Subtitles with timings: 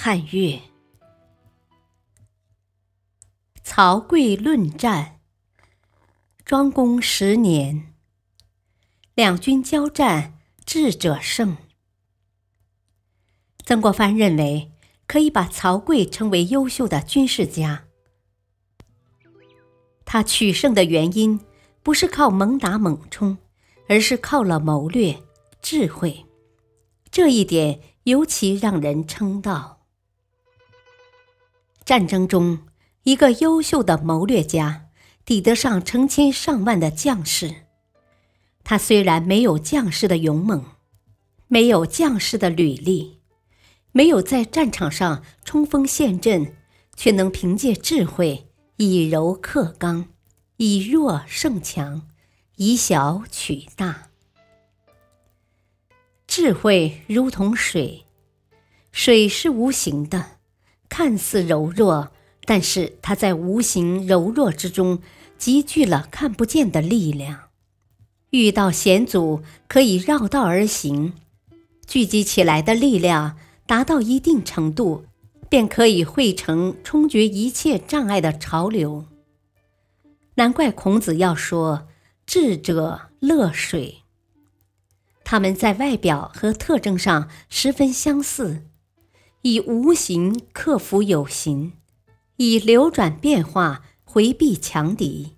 [0.00, 0.60] 汉乐，
[3.64, 5.18] 曹刿论战。
[6.44, 7.92] 庄公十年，
[9.16, 11.56] 两军交战，智者胜。
[13.64, 14.70] 曾国藩认为，
[15.08, 17.86] 可以把曹刿称为优秀的军事家。
[20.04, 21.40] 他取胜的原因，
[21.82, 23.36] 不是靠猛打猛冲，
[23.88, 25.20] 而是靠了谋略、
[25.60, 26.24] 智慧。
[27.10, 27.80] 这一点。
[28.04, 29.77] 尤其让人称道。
[31.88, 32.58] 战争中，
[33.04, 34.90] 一个优秀的谋略家
[35.24, 37.62] 抵得上成千上万的将士。
[38.62, 40.62] 他虽然没有将士的勇猛，
[41.46, 43.20] 没有将士的履历，
[43.92, 46.54] 没有在战场上冲锋陷阵，
[46.94, 50.10] 却能凭借智慧以柔克刚，
[50.58, 52.06] 以弱胜强，
[52.56, 54.10] 以小取大。
[56.26, 58.04] 智慧如同水，
[58.92, 60.37] 水是无形的，
[60.88, 62.10] 看似柔弱，
[62.44, 65.00] 但是它在无形柔弱之中
[65.36, 67.48] 集聚了看不见的力量。
[68.30, 71.14] 遇到险阻，可以绕道而行，
[71.86, 75.04] 聚集起来的力量达到一定程度，
[75.48, 79.06] 便可以汇成冲决一切障碍的潮流。
[80.34, 81.88] 难怪孔子要说
[82.26, 84.02] ：“智者乐水。”
[85.24, 88.67] 他们在外表和特征上十分相似，
[89.42, 91.72] 以无形克服有形，
[92.36, 95.36] 以流转变化回避强敌，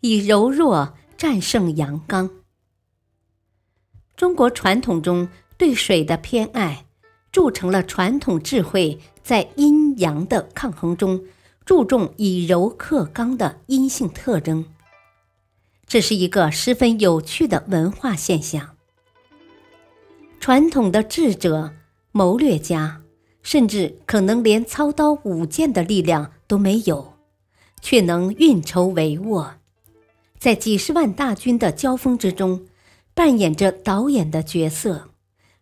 [0.00, 2.30] 以柔弱战胜阳刚。
[4.16, 6.86] 中国传统中对水的偏爱，
[7.30, 11.24] 铸成了传统智慧在阴阳的抗衡中
[11.64, 14.64] 注重以柔克刚的阴性特征。
[15.86, 18.76] 这是一个十分有趣的文化现象。
[20.40, 21.74] 传统的智者、
[22.12, 23.01] 谋略家，
[23.42, 27.14] 甚至可能连操刀舞剑的力量都没有，
[27.80, 29.54] 却能运筹帷幄，
[30.38, 32.66] 在几十万大军的交锋之中，
[33.14, 35.10] 扮演着导演的角色，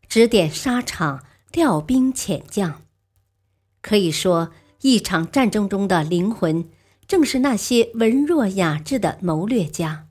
[0.08, 2.82] 指点沙场、调兵遣将。
[3.80, 4.52] 可以说，
[4.82, 6.68] 一场战争中的灵魂，
[7.08, 10.06] 正是那些文弱雅致的谋略家，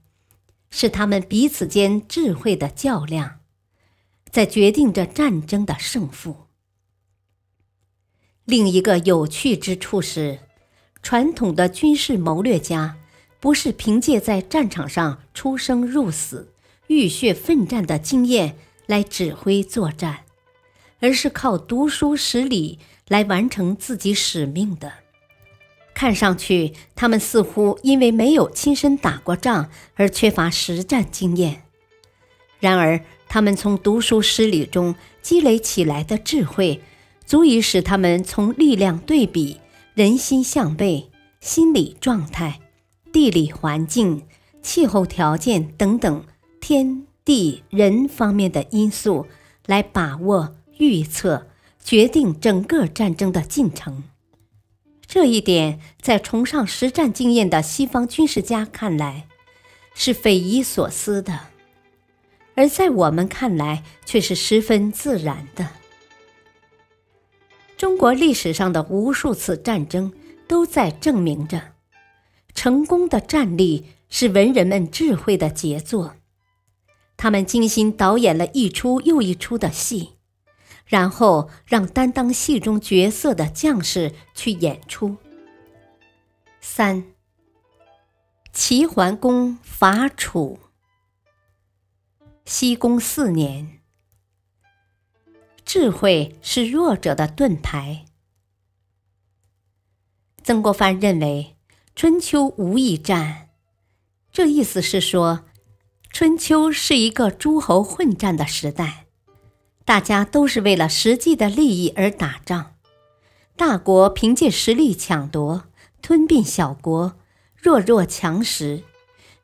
[0.72, 3.40] 是他们彼此间智慧的较量。
[4.32, 6.49] 在决定着战争的胜负。
[8.50, 10.40] 另一个有趣之处是，
[11.04, 12.98] 传统的军事谋略家
[13.40, 16.52] 不是凭借在战场上出生入死、
[16.88, 18.56] 浴血奋战的经验
[18.88, 20.22] 来指挥作战，
[21.00, 24.94] 而是靠读书识礼来完成自己使命的。
[25.94, 31.66] 看上去，他们似乎因为没有亲身打过仗而缺乏实战经验，
[32.60, 33.00] 然而。
[33.32, 36.82] 他们从读书识礼中积累起来的智慧，
[37.30, 39.60] 足以使他们从力量对比、
[39.94, 42.60] 人心向背、心理状态、
[43.14, 44.26] 地理环境、
[44.64, 46.24] 气候条件等等
[46.60, 49.28] 天地人方面的因素
[49.68, 51.46] 来把握、预测、
[51.84, 54.06] 决定整个战争的进程。
[55.06, 59.28] 这一点，在崇尚实战经验的西方军事家看来，
[59.94, 61.42] 是匪夷所思的。
[62.56, 65.70] 而在我们看来，却是十分自然的。
[67.80, 70.12] 中国历史上的无数次战争
[70.50, 71.76] 都在证明着，
[72.54, 76.18] 成功的战例是文人们智慧的杰作。
[77.16, 80.18] 他们精心导演了一出又一出的戏，
[80.88, 85.16] 然后让担当戏中角色的将士去演出。
[86.60, 87.06] 三，
[88.52, 90.60] 齐桓公伐楚。
[92.44, 93.79] 西宫四年，
[95.72, 98.06] 智慧是弱者的盾牌。
[100.44, 101.58] 曾国藩认为
[101.96, 103.50] 春秋无义战，
[104.32, 105.46] 这意思是说，
[106.10, 109.06] 春秋是一个诸侯混战的时代，
[109.86, 112.74] 大家都是为了实际的利益而打仗，
[113.56, 115.66] 大国凭借实力抢夺、
[116.02, 117.20] 吞并小国，
[117.56, 118.86] 弱肉强食，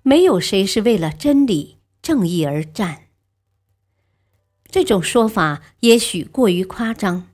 [0.02, 1.78] 没有谁是为了真理。
[2.02, 3.05] 正义而战，
[4.70, 7.28] 这种说法也许过于夸张，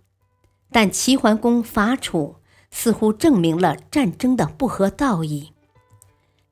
[0.72, 2.36] 但齐桓公伐楚，
[2.70, 5.52] 似乎证明了战争的不合道义。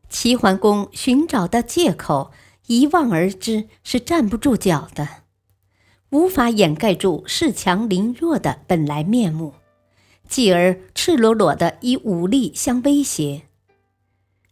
[0.10, 2.32] 齐桓公寻找的借口，
[2.66, 5.08] 一望而知是站不住脚的，
[6.10, 9.54] 无法掩盖住恃强凌弱的本来面目，
[10.28, 13.44] 继而赤裸裸的以武力相威胁。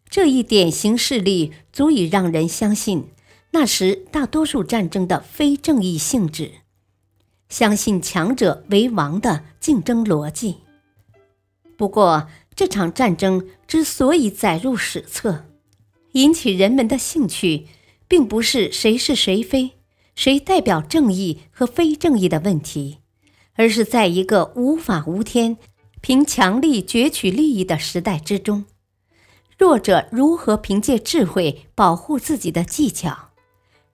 [0.08, 3.10] 这一典型事例足以让人相信，
[3.60, 6.52] 那时大多数战争的非正义性质，
[7.50, 10.58] 相信强者为王的竞争逻辑。
[11.76, 15.46] 不过，这场战争之所以载入史册，
[16.12, 17.66] 引起人们的兴趣，
[18.08, 19.72] 并不是谁是谁非、
[20.14, 23.00] 谁代表正义和非正义的问题，
[23.56, 25.58] 而是在一个无法无天、
[26.00, 28.66] 凭强力攫取利益的时代之中。
[29.58, 33.27] 弱者如何凭借智慧保护自己的技巧，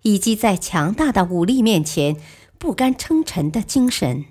[0.04, 2.16] 以及在强大的武力面前
[2.58, 4.26] 不甘称臣的精神？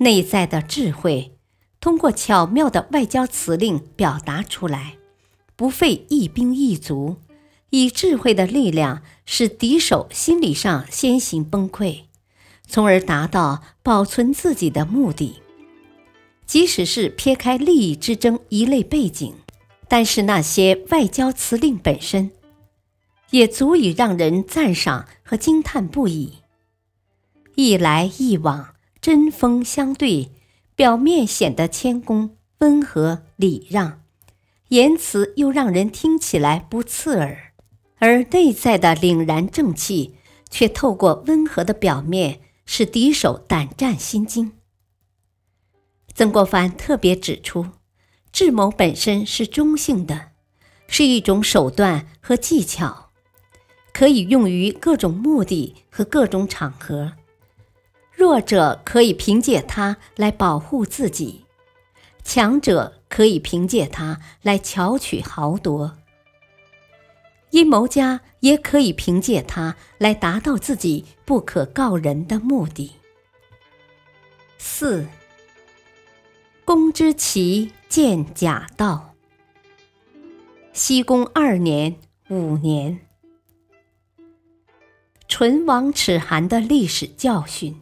[0.00, 1.38] 内在的智慧
[1.80, 4.98] 通过巧妙的外交辞令表达出来，
[5.54, 7.16] 不费一兵一卒，
[7.70, 12.02] 以智慧的力量使敌手心理上先行崩溃，
[12.66, 15.36] 从而达到保存自己的目的。
[16.44, 19.34] 即使是撇开利益之争一类背景，
[19.88, 22.30] 但是那些外交辞令本身，
[23.30, 26.34] 也足以让人赞赏和惊叹不已。
[27.54, 30.30] 一来一往，针锋相对，
[30.74, 34.02] 表面显得谦恭、温和、礼让，
[34.68, 37.52] 言辞又让人听起来不刺耳，
[37.98, 40.16] 而内在的凛然正气，
[40.50, 44.52] 却透过温和的表面，使敌手胆战心惊。
[46.14, 47.66] 曾国藩特别指出，
[48.32, 50.32] 智谋本身是中性的，
[50.88, 53.05] 是一种手段和技巧，
[53.96, 57.14] 可以用于各种目的和各种场合。
[58.12, 61.46] 弱者可以凭借它来保护自己，
[62.22, 65.96] 强者可以凭借它来巧取豪夺。
[67.52, 72.92] 阴谋家也可以凭借它来达到自己不可告人的目的。
[74.58, 75.06] 四。
[76.66, 79.14] 公之奇见假道。
[80.74, 81.96] 西公二年、
[82.28, 83.05] 五年，
[85.28, 87.80] 唇亡齿寒的历史教训。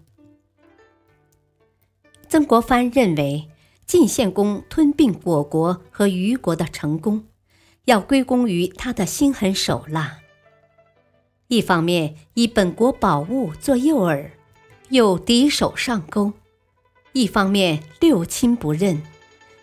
[2.29, 3.49] 曾国藩认为，
[3.87, 7.27] 晋献公吞并虢国和虞国的成功，
[7.85, 10.19] 要归功于他的心狠手辣。
[11.49, 14.31] 一方面以本国宝物做诱饵，
[14.89, 16.33] 诱敌手上钩。
[17.13, 19.03] 一方面六亲不认，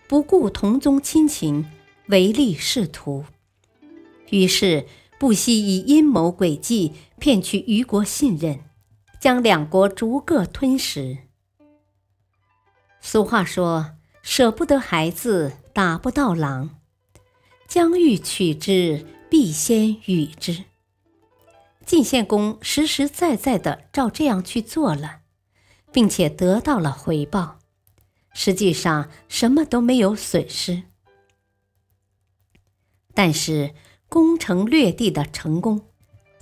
[0.07, 1.65] 不顾同宗亲情，
[2.07, 3.25] 唯利是图，
[4.29, 4.85] 于是
[5.21, 8.61] 不惜以阴谋诡计骗取虞国信任，
[9.19, 11.19] 将两国逐个吞食。
[12.99, 16.79] 俗话说：“舍不得孩子，打不到狼。”
[17.69, 20.63] 将欲取之，必先予之。
[21.85, 25.19] 晋献公实实在在的照这样去做了。
[25.91, 27.59] 并且得到了回报，
[28.33, 30.81] 实际上什么都没有损失。
[33.13, 33.75] 但是
[34.11, 35.83] 攻城略地的成功，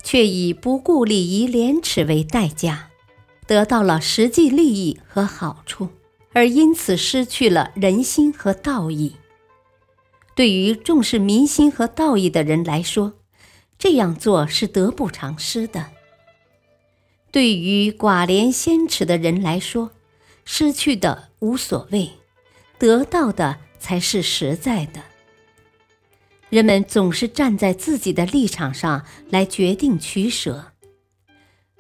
[0.02, 2.90] 却以不顾礼仪廉耻为代价，
[3.46, 5.90] 得到了实际利益和好处，
[6.34, 9.18] 而因此失去了人心和道义。
[10.36, 13.14] 对于重视民心和道义的人来说，
[13.78, 15.92] 这样做是得不偿失的。
[17.32, 19.92] 对于寡廉鲜耻的人来说，
[20.44, 22.14] 失去的无所谓，
[22.80, 25.04] 得到的才是实在的。
[26.50, 30.74] 人们总是站在自己的立场上来决定取舍。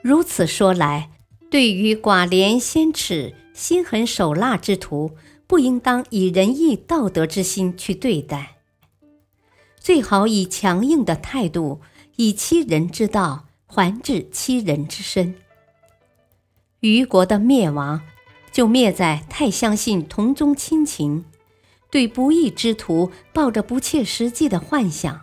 [0.02, 1.10] 如此说来，
[1.50, 5.12] 对于寡廉鲜耻、心狠手辣之徒，
[5.48, 8.58] 不应当以仁义道德之心去对待，
[9.80, 11.82] 最好以强硬的态度，
[12.16, 13.46] 以欺人之道。
[13.72, 15.36] 还治欺人之身。
[16.80, 18.02] 虞国的灭亡，
[18.52, 21.26] 就灭在太相信同宗亲情，
[21.90, 25.22] 对不义之徒抱着不切实际的幻想，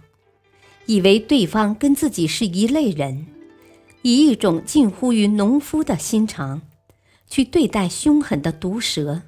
[0.87, 3.27] 以为对方跟自己是一类人，
[4.03, 6.63] 以一种近乎于农夫的心肠，
[7.29, 9.23] 去对待凶狠的毒蛇。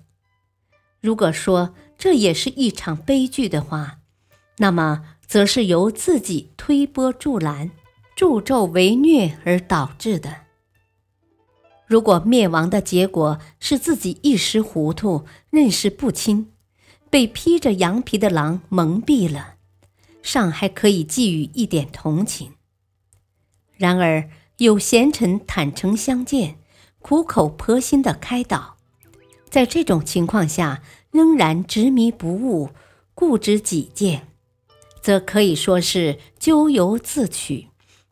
[1.00, 3.98] 如果说这也是一场悲剧的话，
[4.58, 7.70] 那么则是由自己推波助澜。
[8.16, 10.38] 助纣为虐而导致的。
[11.86, 16.48] 如果灭亡的结果是自己一时糊涂、认识不清，
[17.10, 19.54] 被披着羊皮的狼蒙蔽了，
[20.22, 22.52] 尚还可以寄予一点同情。
[23.76, 26.58] 然而有贤臣坦诚相见、
[27.00, 28.76] 苦口婆心的开导，
[29.48, 32.70] 在这种情况下仍然执迷不悟、
[33.14, 34.28] 固执己见，
[35.00, 37.68] 则可以说是咎由自取，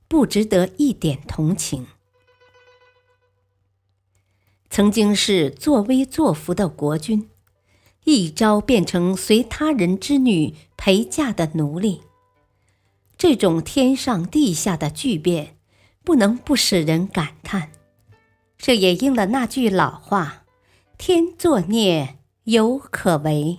[0.09, 1.87] 不值得一点同情。
[4.71, 7.29] 曾经是作威作福的国君，
[8.09, 12.03] 一朝变成随他人之女陪嫁的奴隶。
[13.19, 15.57] 这种天上地下的巨变，
[16.05, 17.73] 不能不使人感叹。
[18.57, 20.45] 这也应了那句老话
[20.97, 23.59] ：“天作孽犹可为，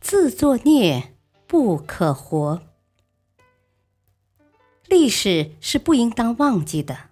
[0.00, 1.14] 自作孽
[1.46, 2.62] 不可活。”
[4.88, 7.10] 历史是不应当忘记的。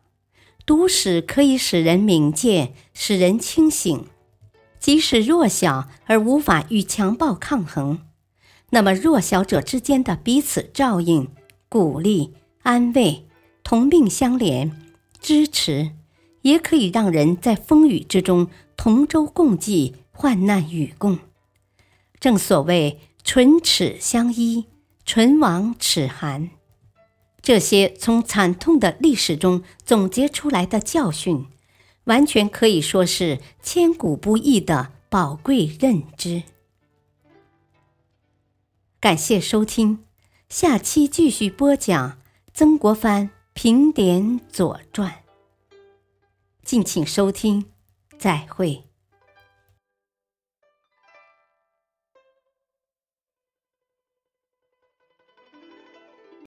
[0.67, 4.09] 读史可以使人明鉴，使人清醒。
[4.85, 8.01] 即使弱小而无法与强暴抗衡，
[8.69, 11.31] 那么弱小者之间的彼此照应。
[11.71, 13.27] 鼓励、安慰、
[13.63, 14.71] 同病相怜、
[15.19, 15.93] 支持，
[16.43, 21.19] 也可以让人在风雨之中同舟共济、患难与共。
[22.21, 24.67] 正所谓“唇齿相依，
[25.07, 26.51] 唇亡齿寒”。
[27.41, 31.47] 这些从惨痛的历史中总结出来的教训，
[32.05, 36.43] 完全可以说是千古不易的宝贵认知。
[39.01, 40.05] 感谢收听。
[40.49, 42.19] 下期继续播讲
[42.53, 45.11] 曾国藩评点《左传》，
[46.63, 47.65] 敬请收听，
[48.19, 48.84] 再会。